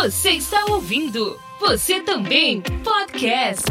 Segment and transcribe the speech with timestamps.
[0.00, 1.36] Você está ouvindo?
[1.58, 3.64] Você também podcast.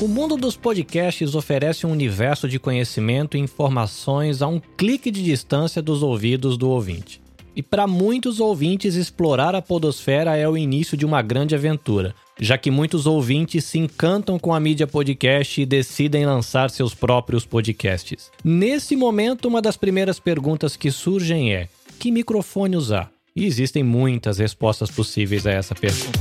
[0.00, 5.24] O mundo dos podcasts oferece um universo de conhecimento e informações a um clique de
[5.24, 7.20] distância dos ouvidos do ouvinte.
[7.56, 12.56] E para muitos ouvintes, explorar a Podosfera é o início de uma grande aventura, já
[12.56, 18.30] que muitos ouvintes se encantam com a mídia podcast e decidem lançar seus próprios podcasts.
[18.44, 23.10] Nesse momento, uma das primeiras perguntas que surgem é: que microfone usar?
[23.34, 26.18] E existem muitas respostas possíveis a essa pergunta.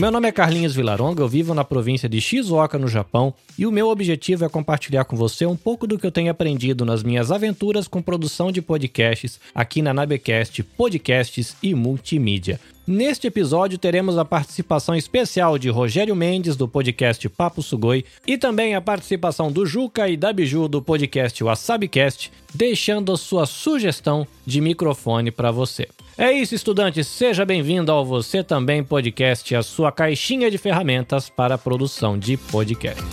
[0.00, 3.70] Meu nome é Carlinhos Vilaronga, eu vivo na província de Shizuoka, no Japão, e o
[3.70, 7.30] meu objetivo é compartilhar com você um pouco do que eu tenho aprendido nas minhas
[7.30, 12.58] aventuras com produção de podcasts aqui na Nabecast Podcasts e Multimídia.
[12.90, 18.74] Neste episódio teremos a participação especial de Rogério Mendes do podcast Papo Sugoi e também
[18.74, 24.60] a participação do Juca e da Biju do podcast WasabiCast, deixando a sua sugestão de
[24.60, 25.86] microfone para você.
[26.18, 27.04] É isso, estudante.
[27.04, 32.36] Seja bem-vindo ao Você Também Podcast, a sua caixinha de ferramentas para a produção de
[32.36, 33.04] podcast.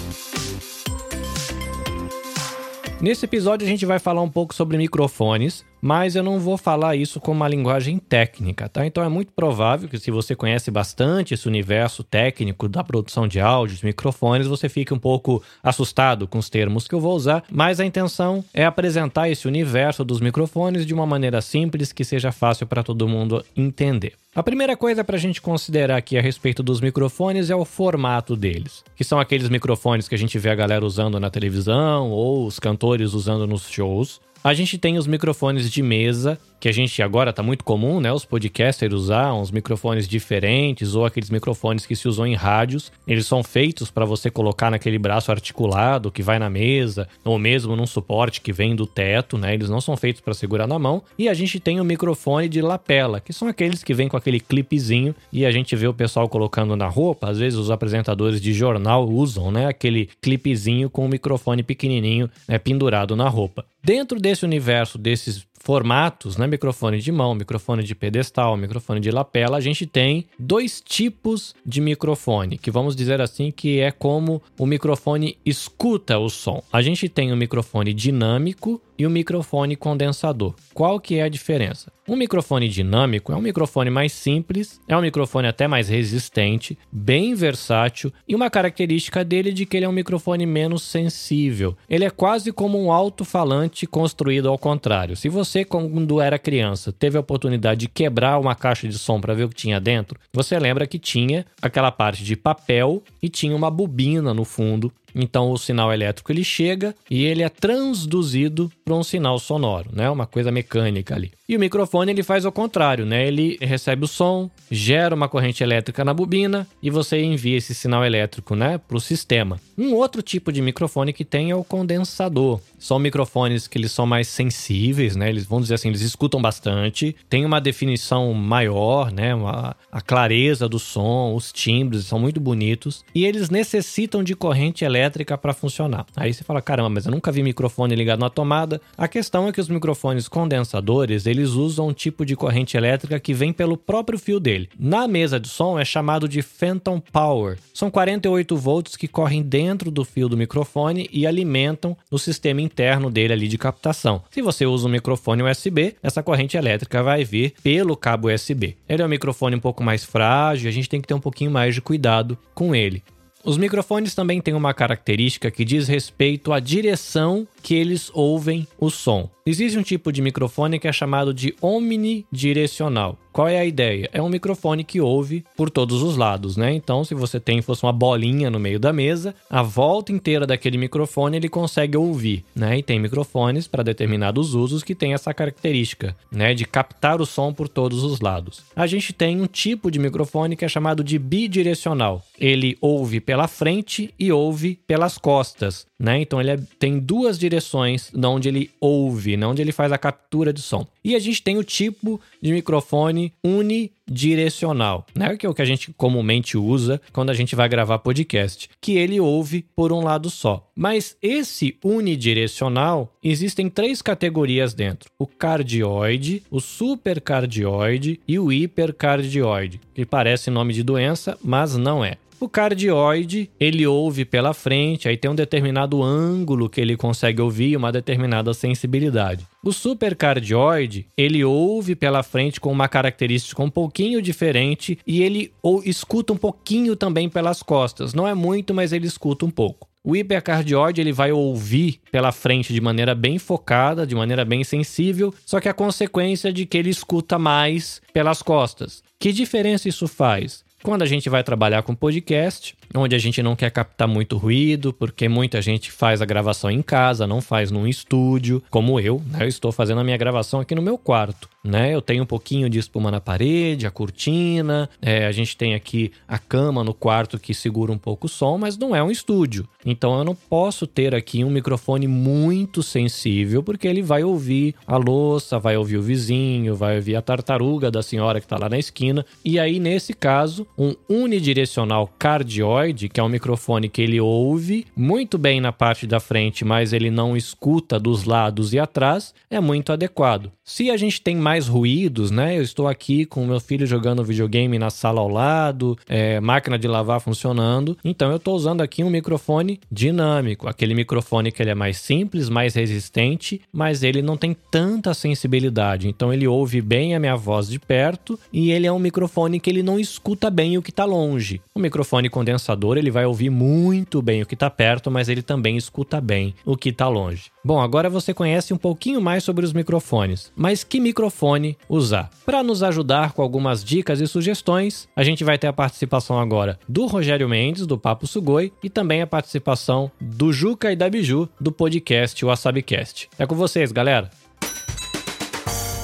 [2.99, 6.95] Nesse episódio a gente vai falar um pouco sobre microfones, mas eu não vou falar
[6.95, 8.85] isso com uma linguagem técnica, tá?
[8.85, 13.39] Então é muito provável que se você conhece bastante esse universo técnico da produção de
[13.39, 17.79] áudios, microfones, você fique um pouco assustado com os termos que eu vou usar, mas
[17.79, 22.67] a intenção é apresentar esse universo dos microfones de uma maneira simples que seja fácil
[22.67, 24.13] para todo mundo entender.
[24.37, 28.35] A primeira coisa para a gente considerar aqui a respeito dos microfones é o formato
[28.35, 32.45] deles, que são aqueles microfones que a gente vê a galera usando na televisão ou
[32.45, 34.21] os cantores usando nos shows.
[34.43, 38.11] A gente tem os microfones de mesa, que a gente agora tá muito comum, né?
[38.11, 42.91] Os podcasters usar uns microfones diferentes ou aqueles microfones que se usam em rádios.
[43.07, 47.75] Eles são feitos para você colocar naquele braço articulado que vai na mesa, ou mesmo
[47.75, 49.53] num suporte que vem do teto, né?
[49.53, 51.03] Eles não são feitos para segurar na mão.
[51.17, 54.39] E a gente tem o microfone de lapela, que são aqueles que vêm com aquele
[54.39, 57.29] clipezinho e a gente vê o pessoal colocando na roupa.
[57.29, 59.67] Às vezes os apresentadores de jornal usam, né?
[59.67, 63.65] Aquele clipezinho com o microfone pequenininho né, pendurado na roupa.
[63.83, 66.47] Dentro desse universo desses formatos, né?
[66.47, 71.81] Microfone de mão, microfone de pedestal, microfone de lapela, a gente tem dois tipos de
[71.81, 76.63] microfone, que vamos dizer assim que é como o microfone escuta o som.
[76.71, 80.53] A gente tem o microfone dinâmico e o microfone condensador.
[80.73, 81.91] Qual que é a diferença?
[82.07, 87.35] Um microfone dinâmico é um microfone mais simples, é um microfone até mais resistente, bem
[87.35, 91.75] versátil e uma característica dele é de que ele é um microfone menos sensível.
[91.89, 95.17] Ele é quase como um alto-falante construído ao contrário.
[95.17, 99.33] Se você quando era criança teve a oportunidade de quebrar uma caixa de som para
[99.33, 103.53] ver o que tinha dentro, você lembra que tinha aquela parte de papel e tinha
[103.55, 108.93] uma bobina no fundo então o sinal elétrico ele chega e ele é transduzido para
[108.93, 110.09] um sinal sonoro, né?
[110.09, 111.31] Uma coisa mecânica ali.
[111.49, 113.25] E o microfone ele faz o contrário, né?
[113.27, 118.05] Ele recebe o som, gera uma corrente elétrica na bobina e você envia esse sinal
[118.05, 119.59] elétrico, né, para o sistema.
[119.77, 122.59] Um outro tipo de microfone que tem é o condensador.
[122.77, 125.29] São microfones que eles são mais sensíveis, né?
[125.29, 129.33] Eles vão dizer assim, eles escutam bastante, tem uma definição maior, né?
[129.33, 134.83] Uma, a clareza do som, os timbres são muito bonitos e eles necessitam de corrente
[134.83, 135.06] elétrica
[135.37, 136.05] para funcionar.
[136.15, 138.81] Aí você fala, caramba, mas eu nunca vi microfone ligado na tomada.
[138.97, 143.33] A questão é que os microfones condensadores eles usam um tipo de corrente elétrica que
[143.33, 144.69] vem pelo próprio fio dele.
[144.79, 147.57] Na mesa de som é chamado de phantom power.
[147.73, 153.09] São 48 volts que correm dentro do fio do microfone e alimentam o sistema interno
[153.09, 154.21] dele ali de captação.
[154.29, 158.77] Se você usa um microfone USB, essa corrente elétrica vai vir pelo cabo USB.
[158.87, 161.51] Ele é um microfone um pouco mais frágil, a gente tem que ter um pouquinho
[161.51, 163.03] mais de cuidado com ele.
[163.47, 168.89] Os microfones também têm uma característica que diz respeito à direção que eles ouvem o
[168.89, 169.29] som.
[169.49, 173.17] Existe um tipo de microfone que é chamado de omnidirecional.
[173.31, 174.09] Qual é a ideia?
[174.11, 176.73] É um microfone que ouve por todos os lados, né?
[176.73, 180.77] Então, se você tem fosse uma bolinha no meio da mesa, a volta inteira daquele
[180.77, 182.79] microfone ele consegue ouvir, né?
[182.79, 187.53] E tem microfones para determinados usos que tem essa característica, né, de captar o som
[187.53, 188.63] por todos os lados.
[188.75, 192.21] A gente tem um tipo de microfone que é chamado de bidirecional.
[192.37, 196.21] Ele ouve pela frente e ouve pelas costas, né?
[196.21, 199.47] Então ele é, tem duas direções de onde ele ouve, né?
[199.47, 200.85] onde ele faz a captura de som.
[201.03, 205.35] E a gente tem o tipo de microfone unidirecional, né?
[205.37, 208.97] Que é o que a gente comumente usa quando a gente vai gravar podcast, que
[208.97, 210.69] ele ouve por um lado só.
[210.75, 220.05] Mas esse unidirecional existem três categorias dentro: o cardioide, o supercardioide e o hipercardioide, que
[220.05, 222.17] parece nome de doença, mas não é.
[222.39, 227.75] O cardioide, ele ouve pela frente, aí tem um determinado ângulo que ele consegue ouvir,
[227.75, 229.43] uma determinada sensibilidade.
[229.63, 235.81] O supercardioide, ele ouve pela frente com uma característica um pouquinho diferente e ele ou
[235.83, 238.13] escuta um pouquinho também pelas costas.
[238.13, 239.87] Não é muito, mas ele escuta um pouco.
[240.03, 245.33] O hipercardioide ele vai ouvir pela frente de maneira bem focada, de maneira bem sensível,
[245.45, 249.03] só que a consequência é de que ele escuta mais pelas costas.
[249.19, 250.63] Que diferença isso faz?
[250.83, 254.93] Quando a gente vai trabalhar com podcast, onde a gente não quer captar muito ruído,
[254.93, 259.39] porque muita gente faz a gravação em casa, não faz num estúdio, como eu, né?
[259.43, 261.93] Eu estou fazendo a minha gravação aqui no meu quarto, né?
[261.93, 266.11] Eu tenho um pouquinho de espuma na parede, a cortina, é, a gente tem aqui
[266.27, 269.67] a cama no quarto que segura um pouco o som, mas não é um estúdio.
[269.83, 274.95] Então eu não posso ter aqui um microfone muito sensível, porque ele vai ouvir a
[274.95, 278.77] louça, vai ouvir o vizinho, vai ouvir a tartaruga da senhora que está lá na
[278.77, 279.25] esquina.
[279.43, 285.37] E aí, nesse caso, um unidirecional cardioide que é um microfone que ele ouve muito
[285.37, 289.91] bem na parte da frente, mas ele não escuta dos lados e atrás, é muito
[289.91, 290.51] adequado.
[290.63, 292.57] Se a gente tem mais ruídos, né?
[292.57, 296.87] Eu estou aqui com meu filho jogando videogame na sala ao lado, é, máquina de
[296.87, 301.75] lavar funcionando, então eu estou usando aqui um microfone dinâmico, aquele microfone que ele é
[301.75, 307.19] mais simples, mais resistente, mas ele não tem tanta sensibilidade, então ele ouve bem a
[307.19, 310.81] minha voz de perto e ele é um microfone que ele não escuta bem o
[310.81, 311.61] que está longe.
[311.75, 315.77] O microfone condensador ele vai ouvir muito bem o que está perto, mas ele também
[315.77, 317.51] escuta bem o que está longe.
[317.63, 322.31] Bom, agora você conhece um pouquinho mais sobre os microfones, mas que microfone usar?
[322.43, 326.79] Para nos ajudar com algumas dicas e sugestões, a gente vai ter a participação agora
[326.89, 331.47] do Rogério Mendes, do Papo Sugoi, e também a participação do Juca e da Biju,
[331.61, 333.29] do podcast WasabiCast.
[333.37, 334.46] É com vocês, galera!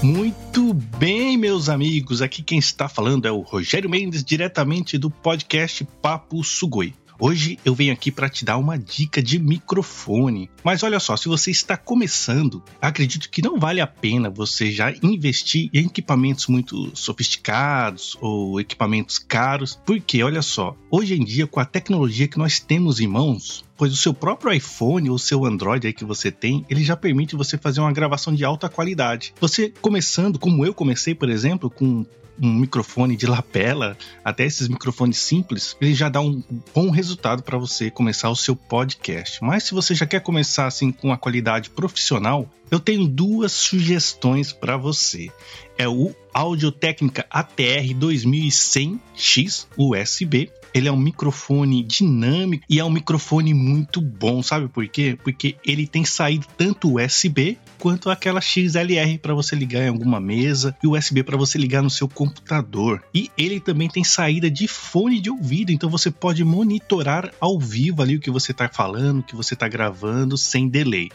[0.04, 2.22] Muito bem, meus amigos.
[2.22, 6.94] Aqui quem está falando é o Rogério Mendes, diretamente do podcast Papo Sugoi.
[7.26, 10.50] Hoje eu venho aqui para te dar uma dica de microfone.
[10.62, 14.94] Mas olha só, se você está começando, acredito que não vale a pena você já
[15.02, 21.62] investir em equipamentos muito sofisticados ou equipamentos caros, porque olha só, hoje em dia com
[21.62, 25.88] a tecnologia que nós temos em mãos, pois o seu próprio iPhone ou seu Android
[25.88, 29.34] aí que você tem, ele já permite você fazer uma gravação de alta qualidade.
[29.40, 32.06] Você começando, como eu comecei, por exemplo, com
[32.42, 36.44] um microfone de lapela, até esses microfones simples, ele já dá um
[36.74, 39.44] bom resultado para você começar o seu podcast.
[39.44, 44.52] Mas se você já quer começar assim com a qualidade profissional, eu tenho duas sugestões
[44.52, 45.32] para você.
[45.78, 52.90] É o Audio Técnica ATR 2100X USB ele é um microfone dinâmico e é um
[52.90, 55.18] microfone muito bom, sabe por quê?
[55.24, 60.76] Porque ele tem saído tanto USB quanto aquela XLR para você ligar em alguma mesa
[60.82, 63.04] e USB para você ligar no seu computador.
[63.14, 68.02] E ele também tem saída de fone de ouvido, então você pode monitorar ao vivo
[68.02, 71.10] ali o que você está falando, o que você está gravando sem delay.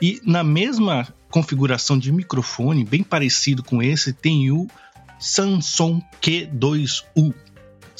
[0.00, 4.66] E na mesma configuração de microfone, bem parecido com esse, tem o
[5.18, 7.34] Samsung Q2U.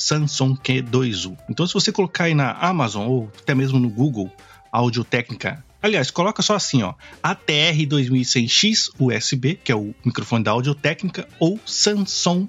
[0.00, 1.36] Samsung Q2U.
[1.48, 4.30] Então, se você colocar aí na Amazon ou até mesmo no Google
[4.72, 10.52] Audio Técnica, aliás, coloca só assim, ó, ATR 2100X USB, que é o microfone da
[10.52, 12.48] Audio Técnica, ou Samsung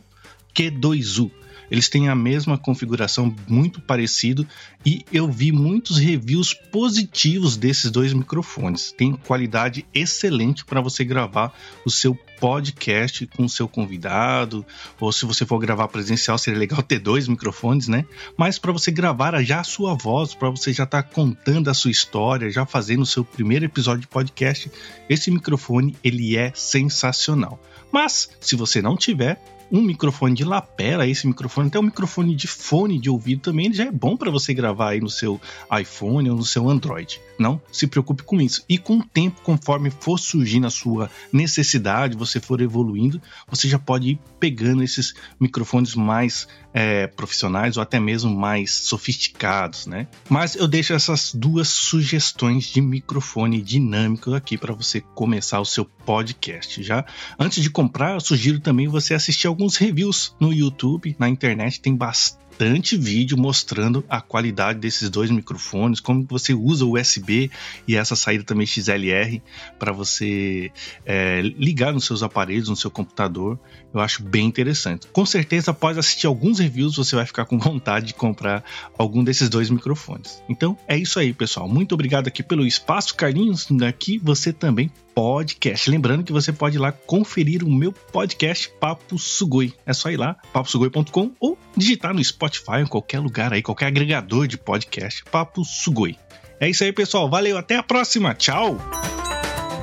[0.56, 1.32] Q2U.
[1.72, 4.46] Eles têm a mesma configuração, muito parecido,
[4.86, 8.92] e eu vi muitos reviews positivos desses dois microfones.
[8.92, 11.54] Tem qualidade excelente para você gravar
[11.86, 14.66] o seu podcast com o seu convidado,
[15.00, 18.04] ou se você for gravar presencial, seria legal ter dois microfones, né?
[18.36, 21.74] Mas para você gravar já a sua voz, para você já estar tá contando a
[21.74, 24.70] sua história, já fazendo o seu primeiro episódio de podcast,
[25.08, 27.64] esse microfone ele é sensacional.
[27.92, 29.40] Mas se você não tiver,
[29.72, 33.76] um microfone de lapela, esse microfone, até um microfone de fone de ouvido também, ele
[33.76, 35.40] já é bom para você gravar aí no seu
[35.80, 37.22] iPhone ou no seu Android.
[37.40, 38.64] Não se preocupe com isso.
[38.68, 43.80] E com o tempo, conforme for surgindo a sua necessidade, você for evoluindo, você já
[43.80, 50.08] pode ir pegando esses microfones mais é, profissionais ou até mesmo mais sofisticados, né?
[50.30, 55.86] Mas eu deixo essas duas sugestões de microfone dinâmico aqui para você começar o seu
[55.86, 56.82] podcast.
[56.82, 57.06] Já
[57.40, 61.96] antes de comprar, eu sugiro também você assistir alguns reviews no YouTube, na internet tem
[61.96, 67.52] bastante vídeo mostrando a qualidade desses dois microfones, como você usa o USB
[67.88, 69.40] e essa saída também XLR
[69.78, 70.72] para você
[71.06, 73.60] é, ligar nos seus aparelhos, no seu computador.
[73.94, 75.06] Eu acho bem interessante.
[75.14, 78.64] Com certeza, após assistir alguns reviews, você vai ficar com vontade de comprar
[78.98, 80.42] algum desses dois microfones.
[80.50, 81.70] Então é isso aí, pessoal.
[81.70, 83.68] Muito obrigado aqui pelo espaço, Carlinhos.
[83.88, 85.90] Aqui você também podcast.
[85.90, 89.74] Lembrando que você pode ir lá conferir o meu podcast Papo Sugoi.
[89.86, 94.48] É só ir lá, paposugoi.com ou digitar no Spotify em qualquer lugar aí, qualquer agregador
[94.48, 96.18] de podcast, Papo Sugoi.
[96.60, 97.30] É isso aí, pessoal.
[97.30, 98.36] Valeu, até a próxima.
[98.36, 98.78] Tchau!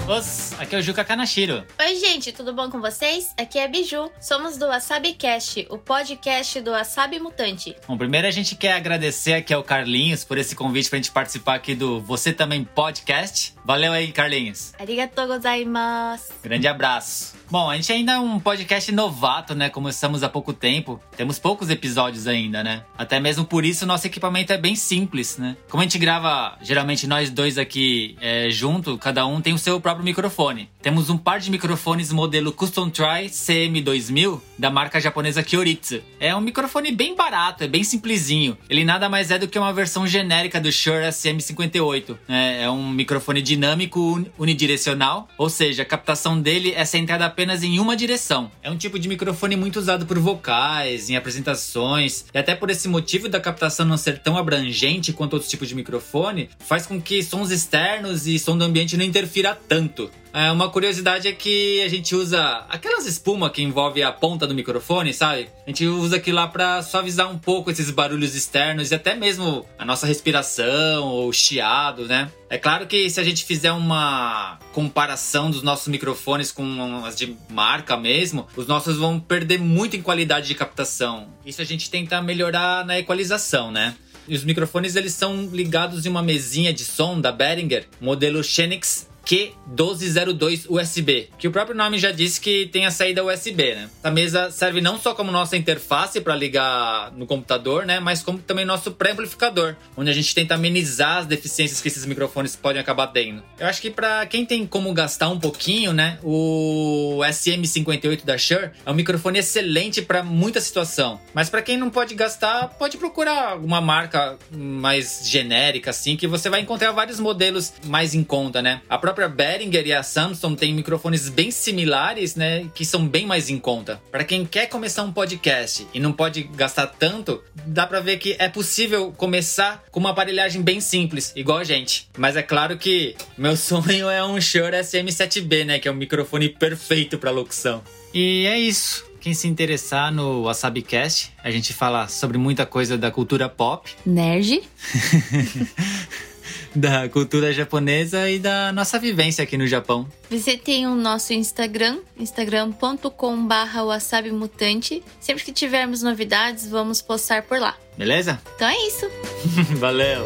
[0.09, 1.67] Os, aqui é o Juca Kanashiro.
[1.79, 3.35] Oi, gente, tudo bom com vocês?
[3.37, 4.11] Aqui é Biju.
[4.19, 7.77] Somos do Wasabi Cast, o podcast do Wasabi Mutante.
[7.87, 11.57] Bom, primeiro a gente quer agradecer aqui ao Carlinhos por esse convite pra gente participar
[11.57, 13.55] aqui do Você Também Podcast.
[13.63, 14.73] Valeu aí, Carlinhos.
[14.79, 16.33] Arigatou gozaimasu.
[16.43, 17.37] Grande abraço.
[17.51, 19.71] Bom, a gente ainda é um podcast novato, né?
[19.71, 21.01] Começamos há pouco tempo.
[21.17, 22.85] Temos poucos episódios ainda, né?
[22.97, 25.57] Até mesmo por isso nosso equipamento é bem simples, né?
[25.71, 29.81] Como a gente grava, geralmente nós dois aqui é, junto, cada um tem o seu
[29.81, 30.69] próprio microfone.
[30.81, 36.01] Temos um par de microfones modelo Custom Try CM2000 da marca japonesa Kyoritsu.
[36.19, 38.57] É um microfone bem barato, é bem simplesinho.
[38.69, 42.17] Ele nada mais é do que uma versão genérica do Shure SM58.
[42.29, 47.79] É, é um microfone dinâmico unidirecional, ou seja, a captação dele é centrada apenas em
[47.79, 48.51] uma direção.
[48.63, 52.89] É um tipo de microfone muito usado por vocais, em apresentações, e até por esse
[52.89, 57.23] motivo da captação não ser tão abrangente quanto outros tipos de microfone, faz com que
[57.23, 59.88] sons externos e som do ambiente não interfira tanto.
[60.33, 64.55] É, uma curiosidade é que a gente usa aquelas espumas que envolve a ponta do
[64.55, 65.49] microfone, sabe?
[65.67, 69.67] A gente usa aquilo lá para suavizar um pouco esses barulhos externos e até mesmo
[69.79, 72.31] a nossa respiração ou chiado, né?
[72.51, 77.37] É claro que se a gente fizer uma comparação dos nossos microfones com as de
[77.51, 81.29] marca mesmo, os nossos vão perder muito em qualidade de captação.
[81.45, 83.97] Isso a gente tenta melhorar na equalização, né?
[84.29, 89.09] E os microfones eles são ligados em uma mesinha de som da Behringer, modelo Xenix
[89.29, 93.91] Q1202 USB, que o próprio nome já disse que tem a saída USB, né?
[93.99, 98.39] Essa mesa serve não só como nossa interface para ligar no computador, né, mas como
[98.39, 103.09] também nosso pré-amplificador, onde a gente tenta amenizar as deficiências que esses microfones podem acabar
[103.09, 103.43] tendo.
[103.59, 108.71] Eu acho que para quem tem como gastar um pouquinho, né, o SM58 da Shure
[108.87, 113.53] é um microfone excelente para muita situação, mas para quem não pode gastar, pode procurar
[113.53, 118.81] alguma marca mais genérica assim, que você vai encontrar vários modelos mais em conta, né?
[118.89, 123.27] A própria própria Behringer e a Samsung têm microfones bem similares, né, que são bem
[123.27, 124.01] mais em conta.
[124.13, 128.37] Para quem quer começar um podcast e não pode gastar tanto, dá para ver que
[128.39, 132.09] é possível começar com uma aparelhagem bem simples, igual a gente.
[132.17, 136.49] Mas é claro que meu sonho é um Shure SM7B, né, que é um microfone
[136.49, 137.83] perfeito para locução.
[138.15, 139.05] E é isso.
[139.21, 143.91] Quem se interessar no WasabiCast, a gente fala sobre muita coisa da cultura pop.
[144.07, 144.63] Nerd.
[146.75, 150.07] da cultura japonesa e da nossa vivência aqui no Japão.
[150.31, 155.03] Você tem o nosso Instagram, instagram.com.br wasabimutante.
[155.21, 157.77] Sempre que tivermos novidades, vamos postar por lá.
[157.97, 158.41] Beleza?
[158.55, 159.11] Então é isso.
[159.79, 160.25] Valeu!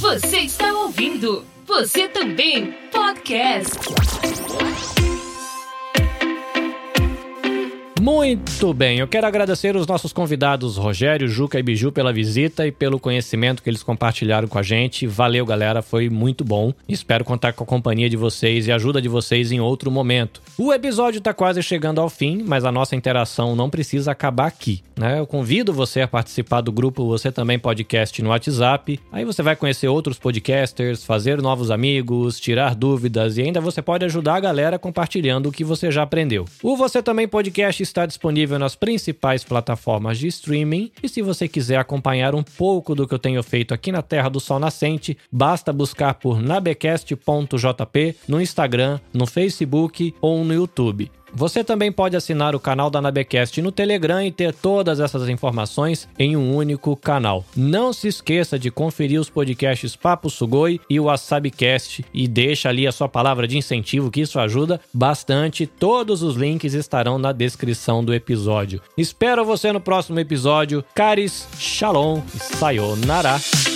[0.00, 4.05] Você está ouvindo Você Também Podcast.
[8.06, 12.70] Muito bem, eu quero agradecer os nossos convidados Rogério, Juca e Biju pela visita e
[12.70, 15.08] pelo conhecimento que eles compartilharam com a gente.
[15.08, 16.72] Valeu, galera, foi muito bom.
[16.88, 20.40] Espero contar com a companhia de vocês e a ajuda de vocês em outro momento.
[20.56, 24.84] O episódio está quase chegando ao fim, mas a nossa interação não precisa acabar aqui,
[24.96, 25.18] né?
[25.18, 29.00] Eu convido você a participar do grupo Você Também Podcast no WhatsApp.
[29.10, 34.04] Aí você vai conhecer outros podcasters, fazer novos amigos, tirar dúvidas e ainda você pode
[34.04, 36.44] ajudar a galera compartilhando o que você já aprendeu.
[36.62, 40.92] O Você Também Podcast está disponível nas principais plataformas de streaming.
[41.02, 44.28] E se você quiser acompanhar um pouco do que eu tenho feito aqui na Terra
[44.28, 51.10] do Sol Nascente, basta buscar por nabecast.jp no Instagram, no Facebook ou no YouTube.
[51.36, 56.08] Você também pode assinar o canal da Nabecast no Telegram e ter todas essas informações
[56.18, 57.44] em um único canal.
[57.54, 62.86] Não se esqueça de conferir os podcasts Papo Sugoi e o WasabiCast e deixa ali
[62.86, 65.66] a sua palavra de incentivo, que isso ajuda bastante.
[65.66, 68.80] Todos os links estarão na descrição do episódio.
[68.96, 70.82] Espero você no próximo episódio.
[70.94, 73.75] Caris, Shalom e Sayonara.